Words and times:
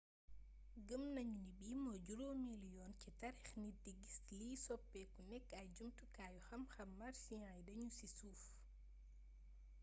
gëmm 0.87 1.03
nañu 1.15 1.37
ni 1.43 1.51
bii 1.59 1.81
mooy 1.83 1.99
juroomélu 2.07 2.67
yoon 2.75 2.93
ci 3.01 3.09
taarix 3.19 3.47
nit 3.63 3.77
di 3.83 3.91
giss 3.99 4.23
liy 4.39 4.55
soppeeku 4.65 5.19
nekk 5.31 5.49
ay 5.59 5.67
jumtukaayu 5.75 6.39
xamxam 6.47 6.89
martian 6.99 7.49
yu 7.57 7.61
daanu 7.67 7.87
ci 7.97 8.05
suuf 8.17 8.41